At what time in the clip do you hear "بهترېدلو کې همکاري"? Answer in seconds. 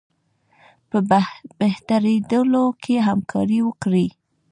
1.59-3.59